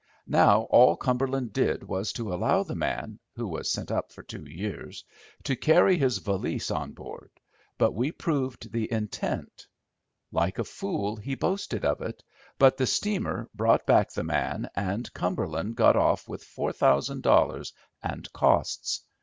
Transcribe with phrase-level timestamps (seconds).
[0.25, 5.55] Now all Cumberland did was to allow the man—he was sent up for two years—to
[5.55, 7.29] carry his valise on board,
[7.77, 9.67] but we proved the intent.
[10.31, 12.23] Like a fool, he boasted of it,
[12.57, 17.71] but the steamer brought back the man, and Cumberland got off with four thousand dollars
[18.01, 19.03] and costs.